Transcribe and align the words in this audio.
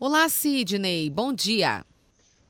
Olá, 0.00 0.30
Sidney. 0.30 1.10
Bom 1.10 1.30
dia. 1.30 1.84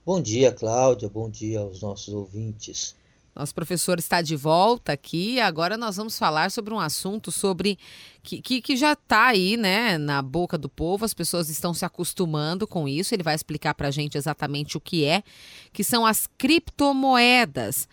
Bom 0.06 0.22
dia, 0.22 0.52
Cláudia. 0.52 1.08
Bom 1.08 1.28
dia 1.28 1.58
aos 1.58 1.82
nossos 1.82 2.14
ouvintes. 2.14 2.94
Nosso 3.34 3.52
professor 3.52 3.98
está 3.98 4.22
de 4.22 4.36
volta 4.36 4.92
aqui. 4.92 5.40
Agora 5.40 5.76
nós 5.76 5.96
vamos 5.96 6.16
falar 6.16 6.52
sobre 6.52 6.72
um 6.72 6.78
assunto 6.78 7.32
sobre 7.32 7.76
que, 8.22 8.40
que, 8.40 8.62
que 8.62 8.76
já 8.76 8.92
está 8.92 9.26
aí, 9.26 9.56
né, 9.56 9.98
na 9.98 10.22
boca 10.22 10.56
do 10.56 10.68
povo. 10.68 11.04
As 11.04 11.12
pessoas 11.12 11.48
estão 11.48 11.74
se 11.74 11.84
acostumando 11.84 12.68
com 12.68 12.86
isso. 12.86 13.16
Ele 13.16 13.24
vai 13.24 13.34
explicar 13.34 13.74
para 13.74 13.88
a 13.88 13.90
gente 13.90 14.16
exatamente 14.16 14.76
o 14.76 14.80
que 14.80 15.04
é, 15.04 15.24
que 15.72 15.82
são 15.82 16.06
as 16.06 16.28
criptomoedas. 16.38 17.88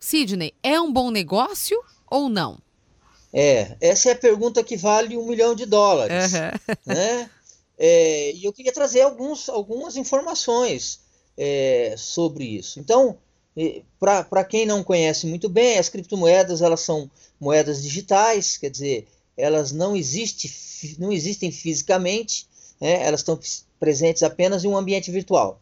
Sidney, 0.00 0.54
é 0.62 0.80
um 0.80 0.90
bom 0.90 1.10
negócio 1.10 1.78
ou 2.10 2.30
não? 2.30 2.58
É, 3.30 3.76
essa 3.78 4.08
é 4.08 4.12
a 4.12 4.18
pergunta 4.18 4.64
que 4.64 4.74
vale 4.74 5.18
um 5.18 5.26
milhão 5.26 5.54
de 5.54 5.66
dólares, 5.66 6.32
uhum. 6.32 6.94
né? 6.94 7.30
É, 7.78 8.32
e 8.32 8.44
eu 8.44 8.52
queria 8.52 8.72
trazer 8.72 9.02
alguns, 9.02 9.48
algumas 9.48 9.96
informações 9.96 11.00
é, 11.36 11.94
sobre 11.96 12.44
isso. 12.44 12.80
Então, 12.80 13.18
para 13.98 14.44
quem 14.44 14.66
não 14.66 14.84
conhece 14.84 15.26
muito 15.26 15.48
bem, 15.48 15.78
as 15.78 15.88
criptomoedas 15.88 16.60
elas 16.60 16.80
são 16.80 17.10
moedas 17.40 17.82
digitais, 17.82 18.56
quer 18.56 18.70
dizer, 18.70 19.08
elas 19.36 19.72
não, 19.72 19.96
existe, 19.96 20.96
não 20.98 21.12
existem 21.12 21.50
fisicamente, 21.50 22.46
né? 22.80 23.02
elas 23.02 23.20
estão 23.20 23.38
presentes 23.78 24.22
apenas 24.22 24.64
em 24.64 24.68
um 24.68 24.76
ambiente 24.76 25.10
virtual. 25.10 25.60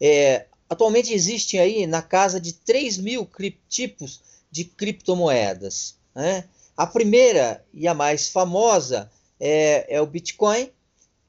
É, 0.00 0.46
atualmente 0.68 1.12
existem 1.12 1.58
aí 1.58 1.86
na 1.86 2.02
casa 2.02 2.40
de 2.40 2.52
3 2.52 2.98
mil 2.98 3.28
tipos 3.68 4.20
de 4.50 4.64
criptomoedas. 4.64 5.96
Né? 6.14 6.44
A 6.76 6.86
primeira 6.86 7.64
e 7.72 7.86
a 7.88 7.94
mais 7.94 8.28
famosa 8.28 9.10
é, 9.38 9.96
é 9.96 10.00
o 10.00 10.06
Bitcoin, 10.06 10.70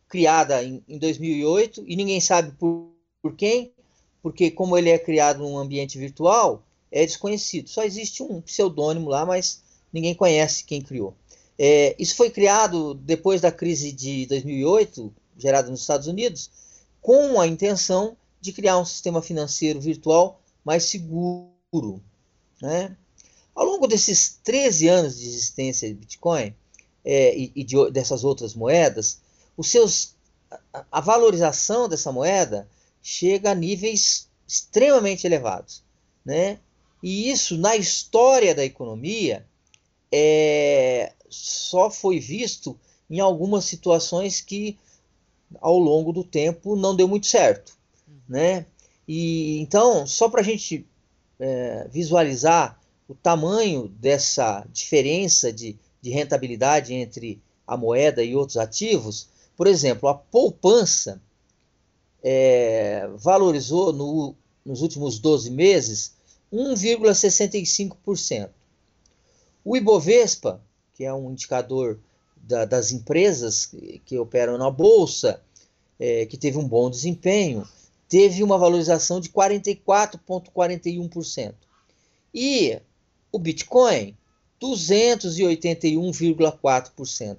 criada 0.08 0.64
em, 0.64 0.84
em 0.88 0.98
2008 0.98 1.84
e 1.88 1.96
ninguém 1.96 2.22
sabe 2.22 2.52
por, 2.52 2.92
por 3.22 3.36
quem, 3.36 3.72
porque 4.22 4.52
como 4.52 4.78
ele 4.78 4.90
é 4.90 4.98
criado 4.98 5.40
num 5.40 5.58
ambiente 5.58 5.98
virtual, 5.98 6.64
é 6.92 7.06
desconhecido. 7.06 7.70
Só 7.70 7.84
existe 7.84 8.24
um 8.24 8.42
pseudônimo 8.42 9.10
lá, 9.10 9.26
mas 9.26 9.62
ninguém 9.92 10.16
conhece 10.16 10.64
quem 10.64 10.82
criou. 10.82 11.14
É, 11.60 11.96
isso 11.98 12.16
foi 12.16 12.30
criado 12.30 12.94
depois 12.94 13.42
da 13.42 13.52
crise 13.52 13.92
de 13.92 14.26
2008, 14.28 15.14
gerada 15.38 15.70
nos 15.70 15.82
Estados 15.82 16.08
Unidos, 16.08 16.50
com 17.02 17.40
a 17.40 17.48
intenção 17.48 18.16
de 18.40 18.54
criar 18.54 18.78
um 18.78 18.86
sistema 18.86 19.22
financeiro 19.22 19.82
virtual 19.82 20.42
mais 20.64 20.84
seguro. 20.84 22.02
Né? 22.62 22.96
Ao 23.56 23.66
longo 23.66 23.88
desses 23.88 24.40
13 24.44 24.88
anos 24.88 25.20
de 25.20 25.28
existência 25.28 25.88
de 25.88 25.96
Bitcoin 25.96 26.54
é, 27.04 27.38
e, 27.38 27.52
e 27.56 27.64
de, 27.64 27.92
dessas 27.92 28.24
outras 28.24 28.54
moedas, 28.54 29.20
os 29.58 29.70
seus, 29.70 30.16
a, 30.92 31.02
valorização 31.02 31.90
dessa 31.90 32.12
moeda 32.12 32.70
chega 33.02 33.52
a 33.52 33.56
níveis 33.56 34.30
extremamente 34.48 35.26
elevados. 35.26 35.84
Né? 36.24 36.60
E 37.02 37.30
isso, 37.32 37.58
na 37.58 37.76
história 37.76 38.54
da 38.54 38.64
economia, 38.64 39.46
é, 40.12 41.12
só 41.28 41.90
foi 41.90 42.20
visto 42.20 42.80
em 43.10 43.20
algumas 43.20 43.66
situações 43.66 44.40
que, 44.40 44.78
ao 45.60 45.78
longo 45.78 46.14
do 46.14 46.24
tempo, 46.24 46.76
não 46.76 46.96
deu 46.96 47.08
muito 47.08 47.26
certo. 47.26 47.76
Né? 48.30 48.66
E, 49.08 49.60
então, 49.60 50.06
só 50.06 50.30
para 50.30 50.42
a 50.42 50.44
gente 50.44 50.86
é, 51.40 51.88
visualizar 51.90 52.80
o 53.08 53.16
tamanho 53.16 53.88
dessa 53.88 54.66
diferença 54.72 55.52
de, 55.52 55.78
de 56.02 56.10
rentabilidade 56.10 56.94
entre 56.94 57.42
a 57.66 57.78
moeda 57.78 58.24
e 58.24 58.36
outros 58.36 58.58
ativos, 58.58 59.30
por 59.58 59.68
exemplo, 59.68 60.08
a 60.08 60.14
poupança 60.14 61.20
é, 62.24 63.10
valorizou 63.16 63.92
no, 63.92 64.36
nos 64.64 64.84
últimos 64.84 65.18
12 65.18 65.50
meses 65.50 66.14
1,65%. 66.54 68.50
O 69.66 69.76
Ibovespa, 69.76 70.62
que 70.94 71.04
é 71.04 71.12
um 71.12 71.32
indicador 71.32 71.98
da, 72.38 72.66
das 72.66 72.92
empresas 72.92 73.66
que, 73.66 74.00
que, 74.06 74.20
operam 74.20 74.60
na 74.60 74.70
bolsa, 74.70 75.42
é, 76.00 76.28
que 76.28 76.38
teve 76.38 76.60
um 76.60 76.68
bom 76.68 76.92
desempenho, 76.92 77.68
teve 78.08 78.44
uma 78.44 78.60
valorização 78.60 79.20
de 79.20 79.30
44,41%. 79.30 81.56
E 82.34 82.80
o 83.32 83.40
Bitcoin, 83.40 84.16
281,4% 84.62 87.38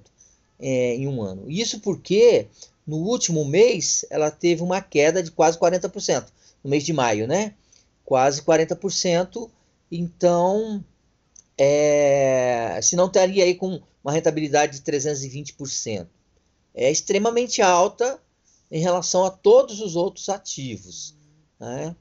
é, 0.59 0.95
em 0.95 1.07
um 1.07 1.21
ano. 1.21 1.49
Isso 1.49 1.79
porque 1.79 2.47
no 2.85 2.97
último 2.97 3.45
mês 3.45 4.05
ela 4.09 4.29
teve 4.29 4.61
uma 4.61 4.81
queda 4.81 5.23
de 5.23 5.31
quase 5.31 5.57
40%, 5.57 6.25
no 6.63 6.69
mês 6.69 6.83
de 6.83 6.93
maio, 6.93 7.27
né? 7.27 7.53
Quase 8.03 8.41
40%. 8.41 9.49
Então, 9.91 10.83
é, 11.57 12.79
se 12.81 12.95
não 12.95 13.07
estaria 13.07 13.43
aí 13.43 13.55
com 13.55 13.81
uma 14.03 14.13
rentabilidade 14.13 14.79
de 14.79 14.91
320%. 14.91 16.07
É 16.73 16.91
extremamente 16.91 17.61
alta 17.61 18.19
em 18.71 18.79
relação 18.79 19.25
a 19.25 19.29
todos 19.29 19.81
os 19.81 19.95
outros 19.95 20.29
ativos. 20.29 21.15
Né? 21.59 21.95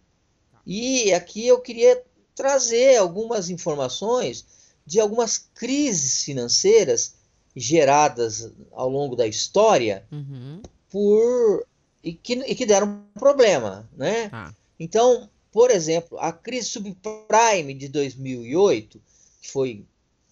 E 0.67 1.13
aqui 1.13 1.47
eu 1.47 1.61
queria 1.61 2.03
trazer 2.35 2.97
algumas 2.97 3.51
informações 3.51 4.47
de 4.87 5.01
algumas 5.01 5.39
crises 5.39 6.23
financeiras 6.23 7.15
geradas 7.55 8.51
ao 8.73 8.89
longo 8.89 9.17
da 9.17 9.27
história 9.27 10.05
uhum. 10.13 10.63
por 10.91 11.67
e 12.03 12.13
que, 12.13 12.35
e 12.35 12.55
que 12.55 12.65
deram 12.65 13.03
problema, 13.15 13.89
né? 13.97 14.31
Ah. 14.33 14.53
Então, 14.79 15.29
por 15.51 15.71
exemplo, 15.71 16.19
a 16.19 16.33
crise 16.33 16.69
subprime 16.69 17.75
de 17.75 17.89
2008, 17.89 19.01
que 19.43 19.51
foi 19.51 19.85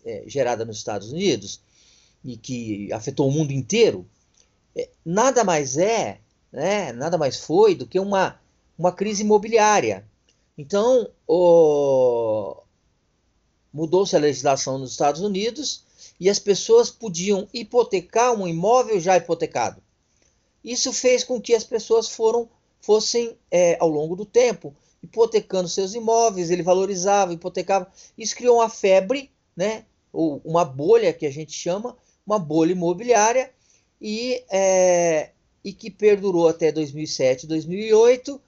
é, 0.04 0.24
gerada 0.26 0.64
nos 0.64 0.78
Estados 0.78 1.12
Unidos 1.12 1.60
e 2.24 2.36
que 2.36 2.92
afetou 2.92 3.28
o 3.28 3.32
mundo 3.32 3.52
inteiro, 3.52 4.06
é, 4.74 4.88
nada 5.04 5.42
mais 5.42 5.76
é, 5.76 6.20
né, 6.52 6.92
nada 6.92 7.18
mais 7.18 7.36
foi 7.36 7.74
do 7.74 7.86
que 7.86 7.98
uma, 7.98 8.40
uma 8.78 8.92
crise 8.92 9.22
imobiliária. 9.22 10.06
Então, 10.56 11.08
mudou-se 13.72 14.16
a 14.16 14.18
legislação 14.18 14.78
nos 14.78 14.92
Estados 14.92 15.20
Unidos 15.20 15.84
e 16.18 16.30
as 16.30 16.38
pessoas 16.38 16.90
podiam 16.90 17.48
hipotecar 17.52 18.32
um 18.32 18.48
imóvel 18.48 18.98
já 18.98 19.16
hipotecado. 19.16 19.82
Isso 20.64 20.92
fez 20.92 21.22
com 21.22 21.40
que 21.40 21.54
as 21.54 21.64
pessoas 21.64 22.08
foram, 22.08 22.48
fossem, 22.80 23.36
é, 23.50 23.76
ao 23.78 23.88
longo 23.88 24.16
do 24.16 24.24
tempo, 24.24 24.74
hipotecando 25.02 25.68
seus 25.68 25.94
imóveis, 25.94 26.50
ele 26.50 26.62
valorizava, 26.62 27.32
hipotecava. 27.32 27.90
Isso 28.16 28.34
criou 28.34 28.56
uma 28.56 28.68
febre, 28.68 29.30
né, 29.56 29.84
ou 30.12 30.40
uma 30.44 30.64
bolha 30.64 31.12
que 31.12 31.26
a 31.26 31.30
gente 31.30 31.52
chama, 31.52 31.96
uma 32.26 32.38
bolha 32.38 32.72
imobiliária, 32.72 33.52
e, 34.00 34.42
é, 34.50 35.30
e 35.64 35.72
que 35.72 35.90
perdurou 35.90 36.48
até 36.48 36.72
2007, 36.72 37.46
2008, 37.46 38.40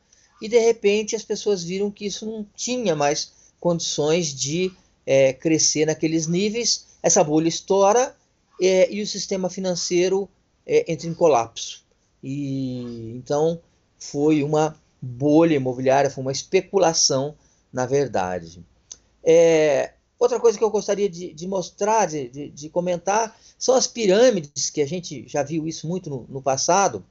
e 0.42 0.48
de 0.48 0.58
repente 0.58 1.16
as 1.16 1.22
pessoas 1.22 1.62
viram 1.62 1.90
que 1.90 2.06
isso 2.06 2.26
não 2.26 2.46
tinha 2.54 2.94
mais 2.94 3.32
condições 3.60 4.34
de 4.34 4.72
é, 5.06 5.32
crescer 5.32 5.86
naqueles 5.86 6.26
níveis 6.26 6.87
essa 7.08 7.24
bolha 7.24 7.48
estoura 7.48 8.14
é, 8.60 8.92
e 8.92 9.02
o 9.02 9.06
sistema 9.06 9.48
financeiro 9.50 10.28
é, 10.66 10.90
entra 10.92 11.08
em 11.08 11.14
colapso. 11.14 11.84
E 12.22 13.12
então 13.16 13.60
foi 13.98 14.42
uma 14.42 14.78
bolha 15.00 15.56
imobiliária, 15.56 16.10
foi 16.10 16.22
uma 16.22 16.32
especulação, 16.32 17.34
na 17.72 17.86
verdade. 17.86 18.64
É, 19.24 19.94
outra 20.18 20.38
coisa 20.38 20.58
que 20.58 20.64
eu 20.64 20.70
gostaria 20.70 21.08
de, 21.08 21.32
de 21.32 21.48
mostrar, 21.48 22.06
de, 22.06 22.28
de, 22.28 22.50
de, 22.50 22.68
comentar, 22.68 23.36
são 23.58 23.74
as 23.74 23.86
pirâmides, 23.86 24.70
que 24.70 24.80
a 24.80 24.86
gente 24.86 25.26
já 25.26 25.42
viu 25.42 25.66
isso 25.66 25.88
muito 25.88 26.10
no, 26.10 26.26
no 26.28 26.42
passado. 26.42 27.04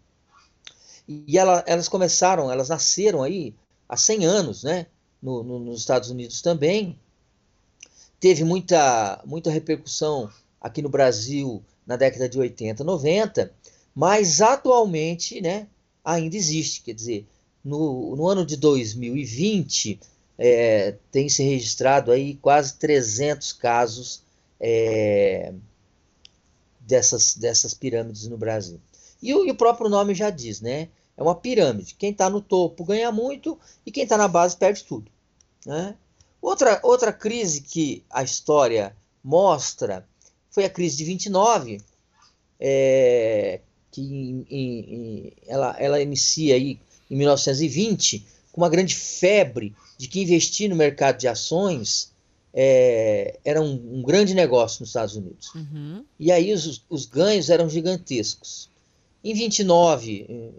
E 1.08 1.38
ela, 1.38 1.64
elas 1.66 1.88
começaram, 1.88 2.52
elas 2.52 2.70
nasceram 2.70 3.24
aí 3.24 3.56
há 3.88 3.98
100 3.98 4.26
anos, 4.26 4.64
né? 4.64 4.88
No, 5.22 5.42
no, 5.44 5.60
nos 5.60 5.80
Estados 5.80 6.12
Unidos 6.12 6.42
também 6.42 7.00
teve 8.20 8.44
muita, 8.44 9.22
muita 9.26 9.52
repercussão 9.52 10.30
aqui 10.60 10.82
no 10.82 10.90
Brasil 10.90 11.64
na 11.86 11.96
década 11.96 12.28
de 12.28 12.38
80, 12.38 12.84
90, 12.84 13.52
mas 13.96 14.42
atualmente 14.42 15.42
né, 15.42 15.68
ainda 16.04 16.36
existe. 16.36 16.82
Quer 16.82 16.94
dizer, 16.94 17.28
no, 17.64 18.16
no 18.16 18.28
ano 18.28 18.46
de 18.46 18.58
2020 18.58 20.00
é, 20.38 20.96
tem 21.12 21.30
se 21.30 21.44
registrado 21.44 22.12
aí 22.12 22.36
quase 22.36 22.76
300 22.76 23.54
casos 23.54 24.24
é, 24.60 25.54
dessas, 26.80 27.36
dessas 27.36 27.74
pirâmides 27.74 28.28
no 28.28 28.38
Brasil. 28.38 28.80
E 29.22 29.34
o, 29.34 29.46
e 29.46 29.52
o, 29.52 29.56
próprio 29.56 29.90
nome 29.90 30.14
já 30.14 30.30
diz, 30.30 30.62
né? 30.62 30.90
É 31.16 31.24
uma 31.24 31.36
pirâmide. 31.36 31.96
Quem 31.96 32.12
está 32.12 32.30
no 32.30 32.40
topo 32.40 32.84
ganha 32.84 33.12
muito 33.12 33.60
e 33.86 33.92
quem 33.92 34.04
está 34.04 34.18
na 34.18 34.28
base 34.28 34.56
perde 34.56 34.84
tudo. 34.84 35.12
Né? 35.66 35.96
Outra, 36.42 36.80
outra 36.84 37.12
crise 37.12 37.62
que 37.62 38.04
a 38.10 38.24
história 38.24 38.96
mostra 39.24 40.08
foi 40.50 40.66
a 40.66 40.70
crise 40.70 40.98
de 40.98 41.04
29, 41.04 41.82
é, 42.60 43.60
que 43.92 44.02
em, 44.02 44.46
em, 44.50 45.34
ela, 45.48 45.76
ela 45.80 46.02
inicia 46.02 46.56
aí 46.56 46.80
em 47.10 47.16
1920 47.16 48.26
com 48.52 48.62
uma 48.62 48.70
grande 48.70 48.96
febre 48.96 49.76
de 49.98 50.08
que 50.08 50.22
investir 50.22 50.70
no 50.70 50.76
mercado 50.76 51.18
de 51.18 51.28
ações 51.28 52.12
é, 52.54 53.38
era 53.46 53.62
um, 53.62 53.74
um, 53.98 54.02
grande 54.02 54.34
negócio 54.34 54.82
nos 54.82 54.90
Estados 54.90 55.16
Unidos. 55.16 55.54
Uhum. 55.54 56.04
E 56.20 56.32
aí 56.32 56.52
os, 56.52 56.84
os 56.90 57.06
ganhos 57.06 57.50
eram 57.50 57.70
gigantescos. 57.70 58.70
Em 59.24 59.34
29, 59.34 60.54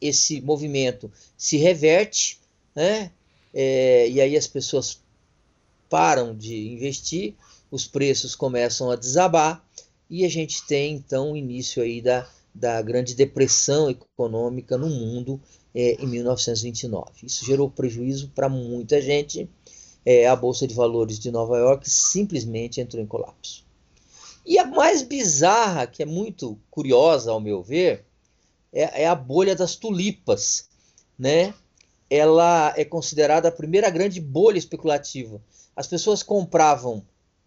esse 0.00 0.40
movimento 0.40 1.12
se 1.36 1.56
reverte, 1.56 2.40
né? 2.74 3.10
É, 3.52 4.08
e 4.08 4.20
aí 4.20 4.36
as 4.36 4.48
pessoas 4.48 5.00
param 5.94 6.36
de 6.36 6.72
investir, 6.72 7.36
os 7.70 7.86
preços 7.86 8.34
começam 8.34 8.90
a 8.90 8.96
desabar 8.96 9.64
e 10.10 10.24
a 10.24 10.28
gente 10.28 10.66
tem 10.66 10.96
então 10.96 11.30
o 11.30 11.36
início 11.36 11.80
aí 11.80 12.02
da, 12.02 12.28
da 12.52 12.82
grande 12.82 13.14
depressão 13.14 13.88
econômica 13.88 14.76
no 14.76 14.90
mundo 14.90 15.40
é, 15.72 15.92
em 16.02 16.06
1929. 16.08 17.12
Isso 17.22 17.46
gerou 17.46 17.70
prejuízo 17.70 18.32
para 18.34 18.48
muita 18.48 19.00
gente. 19.00 19.48
É, 20.04 20.26
a 20.26 20.34
Bolsa 20.34 20.66
de 20.66 20.74
Valores 20.74 21.16
de 21.16 21.30
Nova 21.30 21.58
York 21.58 21.88
simplesmente 21.88 22.80
entrou 22.80 23.00
em 23.00 23.06
colapso. 23.06 23.64
E 24.44 24.58
a 24.58 24.66
mais 24.66 25.00
bizarra, 25.00 25.86
que 25.86 26.02
é 26.02 26.06
muito 26.06 26.58
curiosa 26.72 27.30
ao 27.30 27.40
meu 27.40 27.62
ver, 27.62 28.04
é, 28.72 29.04
é 29.04 29.06
a 29.06 29.14
bolha 29.14 29.54
das 29.54 29.76
tulipas, 29.76 30.68
né? 31.16 31.54
Ela 32.14 32.72
é 32.76 32.84
considerada 32.84 33.48
a 33.48 33.52
primeira 33.52 33.90
grande 33.90 34.20
bolha 34.20 34.56
especulativa. 34.56 35.42
As 35.74 35.88
pessoas 35.88 36.22
compravam 36.22 37.04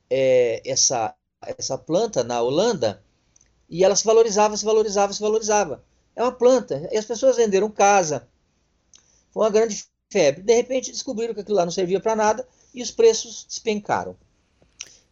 é, 0.09 0.61
essa, 0.65 1.15
essa 1.57 1.77
planta 1.77 2.21
na 2.21 2.41
Holanda 2.41 3.01
e 3.69 3.81
ela 3.81 3.95
se 3.95 4.03
valorizava, 4.03 4.57
se 4.57 4.65
valorizava, 4.65 5.13
se 5.13 5.21
valorizava. 5.21 5.83
É 6.13 6.21
uma 6.21 6.33
planta. 6.33 6.85
E 6.91 6.97
as 6.97 7.05
pessoas 7.05 7.37
venderam 7.37 7.69
casa. 7.71 8.27
Foi 9.31 9.43
uma 9.43 9.49
grande 9.49 9.85
febre. 10.11 10.43
De 10.43 10.53
repente 10.53 10.91
descobriram 10.91 11.33
que 11.33 11.39
aquilo 11.39 11.55
lá 11.55 11.63
não 11.63 11.71
servia 11.71 12.01
para 12.01 12.15
nada 12.15 12.45
e 12.73 12.83
os 12.83 12.91
preços 12.91 13.45
despencaram. 13.47 14.17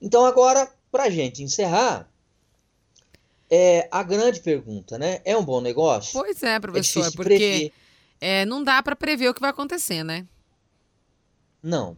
Então 0.02 0.26
agora, 0.26 0.70
para 0.92 1.04
a 1.04 1.10
gente 1.10 1.42
encerrar, 1.42 2.12
é 3.50 3.88
a 3.90 4.04
grande 4.04 4.42
pergunta, 4.42 4.98
né? 4.98 5.22
É 5.24 5.38
um 5.38 5.46
bom 5.46 5.62
negócio? 5.62 6.20
Pois 6.20 6.44
é, 6.44 6.60
professor, 6.60 7.06
é 7.06 7.12
porque 7.12 7.72
é, 8.20 8.46
não 8.46 8.64
dá 8.64 8.82
para 8.82 8.96
prever 8.96 9.30
o 9.30 9.34
que 9.34 9.42
vai 9.42 9.50
acontecer, 9.50 10.04
né? 10.04 10.26
Não. 11.62 11.98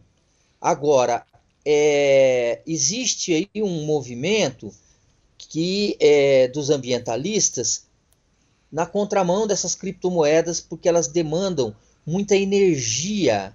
Agora, 0.60 1.24
é, 1.64 2.62
existe 2.66 3.34
aí 3.34 3.62
um 3.62 3.84
movimento 3.84 4.72
que 5.36 5.96
é, 6.00 6.48
dos 6.48 6.70
ambientalistas 6.70 7.86
na 8.70 8.84
contramão 8.84 9.46
dessas 9.46 9.74
criptomoedas, 9.74 10.60
porque 10.60 10.88
elas 10.88 11.08
demandam 11.08 11.74
muita 12.06 12.36
energia. 12.36 13.52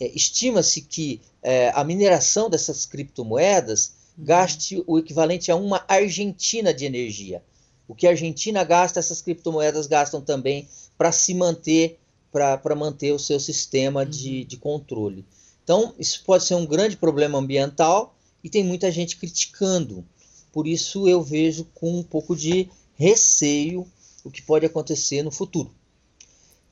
É, 0.00 0.08
Estima-se 0.14 0.82
que 0.82 1.20
é, 1.42 1.70
a 1.74 1.84
mineração 1.84 2.50
dessas 2.50 2.84
criptomoedas 2.86 3.92
uhum. 4.16 4.24
gaste 4.24 4.82
o 4.86 4.98
equivalente 4.98 5.50
a 5.50 5.56
uma 5.56 5.84
Argentina 5.88 6.72
de 6.72 6.84
energia. 6.84 7.42
O 7.86 7.94
que 7.94 8.06
a 8.06 8.10
Argentina 8.10 8.64
gasta, 8.64 8.98
essas 8.98 9.20
criptomoedas 9.20 9.86
gastam 9.86 10.20
também 10.20 10.68
para 10.96 11.12
se 11.12 11.34
manter, 11.34 11.98
para 12.32 12.74
manter 12.74 13.12
o 13.12 13.18
seu 13.18 13.38
sistema 13.38 14.02
uhum. 14.02 14.08
de, 14.08 14.44
de 14.44 14.56
controle. 14.56 15.24
Então, 15.62 15.94
isso 15.98 16.22
pode 16.24 16.44
ser 16.44 16.54
um 16.54 16.66
grande 16.66 16.96
problema 16.96 17.38
ambiental 17.38 18.16
e 18.42 18.50
tem 18.50 18.64
muita 18.64 18.90
gente 18.90 19.16
criticando. 19.16 20.04
Por 20.52 20.66
isso, 20.66 21.08
eu 21.08 21.22
vejo 21.22 21.64
com 21.74 21.98
um 21.98 22.02
pouco 22.02 22.36
de 22.36 22.68
receio 22.94 23.86
o 24.22 24.30
que 24.30 24.42
pode 24.42 24.66
acontecer 24.66 25.22
no 25.22 25.30
futuro. 25.30 25.74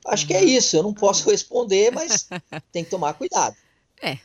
Acho 0.05 0.23
uhum. 0.23 0.27
que 0.27 0.33
é 0.33 0.41
uhum. 0.41 0.47
isso. 0.47 0.75
Eu 0.75 0.83
não 0.83 0.93
posso 0.93 1.29
responder, 1.29 1.91
mas 1.91 2.27
tem 2.71 2.83
que 2.83 2.89
tomar 2.89 3.13
cuidado. 3.13 3.55
É. 4.01 4.17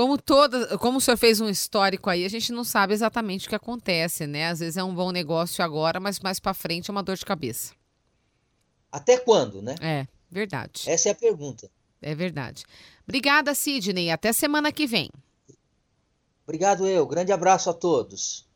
Como 0.00 0.16
toda, 0.16 0.78
como 0.78 0.96
o 0.96 1.00
senhor 1.00 1.18
fez 1.18 1.42
um 1.42 1.48
histórico 1.50 2.08
aí, 2.08 2.24
a 2.24 2.28
gente 2.30 2.52
não 2.52 2.64
sabe 2.64 2.94
exatamente 2.94 3.44
o 3.44 3.50
que 3.50 3.54
acontece, 3.54 4.26
né? 4.26 4.48
Às 4.48 4.60
vezes 4.60 4.78
é 4.78 4.82
um 4.82 4.94
bom 4.94 5.10
negócio 5.10 5.62
agora, 5.62 6.00
mas 6.00 6.18
mais 6.20 6.40
para 6.40 6.54
frente 6.54 6.88
é 6.88 6.90
uma 6.90 7.02
dor 7.02 7.16
de 7.16 7.24
cabeça. 7.26 7.74
Até 8.90 9.18
quando, 9.18 9.60
né? 9.60 9.74
É, 9.78 10.06
verdade. 10.30 10.88
Essa 10.88 11.10
é 11.10 11.12
a 11.12 11.14
pergunta. 11.14 11.70
É 12.00 12.14
verdade. 12.14 12.64
Obrigada, 13.06 13.54
Sidney. 13.54 14.10
Até 14.10 14.32
semana 14.32 14.72
que 14.72 14.86
vem. 14.86 15.10
Obrigado 16.44 16.86
eu. 16.86 17.06
Grande 17.06 17.30
abraço 17.30 17.68
a 17.68 17.74
todos. 17.74 18.48